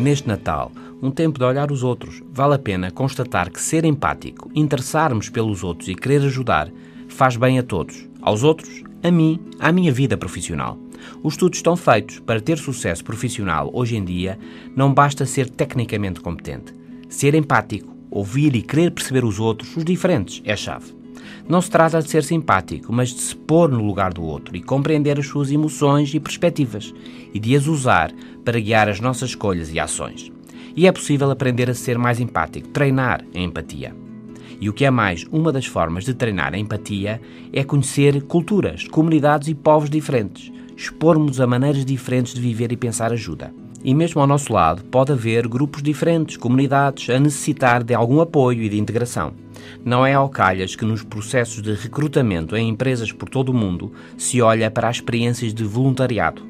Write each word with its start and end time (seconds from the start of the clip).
Neste 0.00 0.26
Natal, 0.26 0.72
um 1.02 1.10
tempo 1.10 1.38
de 1.38 1.44
olhar 1.44 1.70
os 1.70 1.82
outros, 1.82 2.22
vale 2.32 2.54
a 2.54 2.58
pena 2.58 2.90
constatar 2.90 3.50
que 3.50 3.60
ser 3.60 3.84
empático, 3.84 4.50
interessarmos 4.54 5.28
pelos 5.28 5.62
outros 5.62 5.90
e 5.90 5.94
querer 5.94 6.22
ajudar, 6.22 6.70
faz 7.06 7.36
bem 7.36 7.58
a 7.58 7.62
todos. 7.62 8.08
Aos 8.22 8.42
outros, 8.42 8.82
a 9.02 9.10
mim, 9.10 9.38
à 9.58 9.70
minha 9.70 9.92
vida 9.92 10.16
profissional. 10.16 10.78
Os 11.22 11.34
estudos 11.34 11.58
estão 11.58 11.76
feitos. 11.76 12.18
Para 12.20 12.40
ter 12.40 12.56
sucesso 12.56 13.04
profissional 13.04 13.68
hoje 13.74 13.94
em 13.94 14.02
dia, 14.02 14.38
não 14.74 14.94
basta 14.94 15.26
ser 15.26 15.50
tecnicamente 15.50 16.20
competente. 16.20 16.74
Ser 17.06 17.34
empático, 17.34 17.94
ouvir 18.10 18.56
e 18.56 18.62
querer 18.62 18.92
perceber 18.92 19.22
os 19.22 19.38
outros, 19.38 19.76
os 19.76 19.84
diferentes, 19.84 20.40
é 20.46 20.56
chave. 20.56 20.99
Não 21.50 21.60
se 21.60 21.68
trata 21.68 22.00
de 22.00 22.08
ser 22.08 22.22
simpático, 22.22 22.92
mas 22.92 23.08
de 23.08 23.20
se 23.20 23.34
pôr 23.34 23.68
no 23.68 23.84
lugar 23.84 24.12
do 24.12 24.22
outro 24.22 24.56
e 24.56 24.62
compreender 24.62 25.18
as 25.18 25.26
suas 25.26 25.50
emoções 25.50 26.14
e 26.14 26.20
perspectivas 26.20 26.94
e 27.34 27.40
de 27.40 27.56
as 27.56 27.66
usar 27.66 28.12
para 28.44 28.60
guiar 28.60 28.88
as 28.88 29.00
nossas 29.00 29.30
escolhas 29.30 29.72
e 29.74 29.80
ações. 29.80 30.30
E 30.76 30.86
é 30.86 30.92
possível 30.92 31.28
aprender 31.28 31.68
a 31.68 31.74
ser 31.74 31.98
mais 31.98 32.20
empático, 32.20 32.68
treinar 32.68 33.24
a 33.34 33.38
empatia. 33.40 33.92
E 34.60 34.68
o 34.68 34.72
que 34.72 34.84
é 34.84 34.92
mais, 34.92 35.26
uma 35.32 35.50
das 35.50 35.66
formas 35.66 36.04
de 36.04 36.14
treinar 36.14 36.54
a 36.54 36.58
empatia 36.58 37.20
é 37.52 37.64
conhecer 37.64 38.22
culturas, 38.22 38.86
comunidades 38.86 39.48
e 39.48 39.54
povos 39.54 39.90
diferentes, 39.90 40.52
expormos 40.76 41.40
a 41.40 41.48
maneiras 41.48 41.84
diferentes 41.84 42.32
de 42.32 42.40
viver 42.40 42.70
e 42.70 42.76
pensar 42.76 43.12
ajuda. 43.12 43.52
E 43.82 43.92
mesmo 43.92 44.20
ao 44.20 44.26
nosso 44.28 44.52
lado 44.52 44.84
pode 44.84 45.10
haver 45.10 45.48
grupos 45.48 45.82
diferentes, 45.82 46.36
comunidades, 46.36 47.10
a 47.10 47.18
necessitar 47.18 47.82
de 47.82 47.92
algum 47.92 48.20
apoio 48.20 48.62
e 48.62 48.68
de 48.68 48.78
integração. 48.78 49.32
Não 49.84 50.04
é 50.04 50.14
ao 50.14 50.28
calhas 50.28 50.76
que 50.76 50.84
nos 50.84 51.02
processos 51.02 51.62
de 51.62 51.72
recrutamento 51.72 52.56
em 52.56 52.68
empresas 52.68 53.12
por 53.12 53.28
todo 53.28 53.50
o 53.50 53.54
mundo 53.54 53.92
se 54.16 54.40
olha 54.40 54.70
para 54.70 54.88
as 54.88 54.96
experiências 54.96 55.54
de 55.54 55.64
voluntariado. 55.64 56.42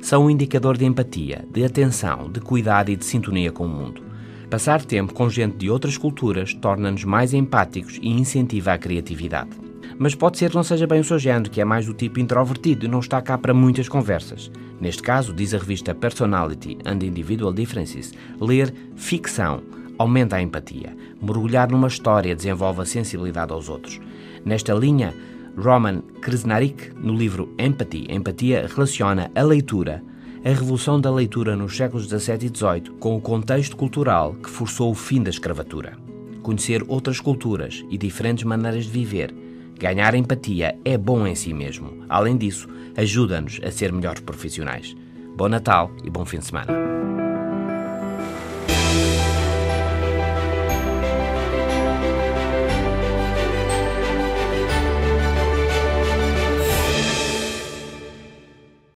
São 0.00 0.26
um 0.26 0.30
indicador 0.30 0.76
de 0.76 0.84
empatia, 0.84 1.44
de 1.50 1.64
atenção, 1.64 2.30
de 2.30 2.40
cuidado 2.40 2.90
e 2.90 2.96
de 2.96 3.04
sintonia 3.04 3.50
com 3.50 3.66
o 3.66 3.68
mundo. 3.68 4.02
Passar 4.48 4.84
tempo 4.84 5.12
com 5.12 5.28
gente 5.28 5.56
de 5.56 5.68
outras 5.68 5.98
culturas 5.98 6.54
torna-nos 6.54 7.04
mais 7.04 7.34
empáticos 7.34 7.98
e 8.00 8.08
incentiva 8.10 8.72
a 8.72 8.78
criatividade. 8.78 9.50
Mas 9.98 10.14
pode 10.14 10.38
ser 10.38 10.50
que 10.50 10.56
não 10.56 10.62
seja 10.62 10.86
bem 10.86 11.00
o 11.00 11.04
seu 11.04 11.18
género, 11.18 11.50
que 11.50 11.60
é 11.60 11.64
mais 11.64 11.86
do 11.86 11.94
tipo 11.94 12.20
introvertido 12.20 12.84
e 12.84 12.88
não 12.88 13.00
está 13.00 13.20
cá 13.20 13.36
para 13.36 13.54
muitas 13.54 13.88
conversas. 13.88 14.50
Neste 14.80 15.02
caso, 15.02 15.32
diz 15.32 15.54
a 15.54 15.58
revista 15.58 15.94
Personality 15.94 16.78
and 16.84 17.04
Individual 17.04 17.52
Differences, 17.52 18.12
ler 18.40 18.72
ficção 18.94 19.62
aumenta 19.98 20.36
a 20.36 20.42
empatia. 20.42 20.96
Mergulhar 21.20 21.70
numa 21.70 21.88
história 21.88 22.34
desenvolve 22.34 22.82
a 22.82 22.86
sensibilidade 22.86 23.52
aos 23.52 23.68
outros. 23.68 24.00
Nesta 24.44 24.72
linha, 24.74 25.14
Roman 25.56 26.02
Krznarik, 26.20 26.92
no 26.96 27.14
livro 27.14 27.54
Empathy, 27.58 28.06
Empatia, 28.10 28.66
relaciona 28.66 29.30
a 29.34 29.42
leitura, 29.42 30.02
a 30.44 30.48
revolução 30.50 31.00
da 31.00 31.10
leitura 31.10 31.56
nos 31.56 31.76
séculos 31.76 32.06
XVII 32.06 32.46
e 32.46 32.56
XVIII, 32.56 32.98
com 33.00 33.16
o 33.16 33.20
contexto 33.20 33.76
cultural 33.76 34.34
que 34.34 34.50
forçou 34.50 34.90
o 34.90 34.94
fim 34.94 35.22
da 35.22 35.30
escravatura. 35.30 35.96
Conhecer 36.42 36.84
outras 36.86 37.18
culturas 37.18 37.84
e 37.90 37.98
diferentes 37.98 38.44
maneiras 38.44 38.84
de 38.84 38.90
viver, 38.90 39.34
ganhar 39.78 40.14
empatia 40.14 40.78
é 40.84 40.96
bom 40.96 41.26
em 41.26 41.34
si 41.34 41.52
mesmo. 41.52 42.04
Além 42.08 42.36
disso, 42.36 42.68
ajuda-nos 42.96 43.58
a 43.64 43.70
ser 43.72 43.92
melhores 43.92 44.20
profissionais. 44.20 44.94
Bom 45.36 45.48
Natal 45.48 45.90
e 46.04 46.10
bom 46.10 46.24
fim 46.24 46.38
de 46.38 46.46
semana. 46.46 47.25